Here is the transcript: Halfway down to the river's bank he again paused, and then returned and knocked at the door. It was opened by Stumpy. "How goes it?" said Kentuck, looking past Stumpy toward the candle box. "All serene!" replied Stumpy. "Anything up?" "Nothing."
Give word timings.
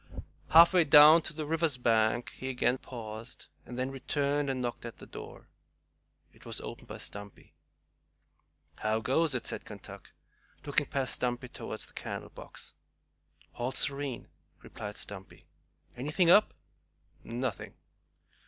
Halfway 0.49 0.83
down 0.83 1.21
to 1.21 1.31
the 1.31 1.45
river's 1.45 1.77
bank 1.77 2.31
he 2.31 2.49
again 2.49 2.79
paused, 2.79 3.45
and 3.67 3.77
then 3.77 3.91
returned 3.91 4.49
and 4.49 4.59
knocked 4.59 4.83
at 4.83 4.97
the 4.97 5.05
door. 5.05 5.47
It 6.33 6.43
was 6.43 6.59
opened 6.59 6.87
by 6.87 6.97
Stumpy. 6.97 7.53
"How 8.77 8.99
goes 8.99 9.35
it?" 9.35 9.45
said 9.45 9.63
Kentuck, 9.63 10.11
looking 10.65 10.87
past 10.87 11.13
Stumpy 11.13 11.49
toward 11.49 11.81
the 11.81 11.93
candle 11.93 12.31
box. 12.31 12.73
"All 13.53 13.71
serene!" 13.71 14.29
replied 14.63 14.97
Stumpy. 14.97 15.45
"Anything 15.95 16.31
up?" 16.31 16.55
"Nothing." 17.23 17.75